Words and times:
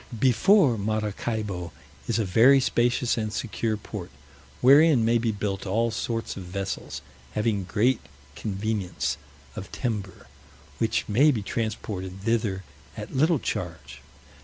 Before 0.19 0.79
Maracaibo 0.79 1.71
is 2.07 2.17
a 2.17 2.25
very 2.25 2.59
spacious 2.59 3.19
and 3.19 3.31
secure 3.31 3.77
port, 3.77 4.09
wherein 4.59 5.05
may 5.05 5.19
be 5.19 5.31
built 5.31 5.67
all 5.67 5.91
sorts 5.91 6.35
of 6.35 6.41
vessels, 6.41 7.03
having 7.33 7.65
great 7.65 7.99
convenience 8.35 9.17
of 9.55 9.71
timber, 9.71 10.25
which 10.79 11.07
may 11.07 11.29
be 11.29 11.43
transported 11.43 12.21
thither 12.21 12.63
at 12.97 13.15
little 13.15 13.37
charge. 13.37 14.01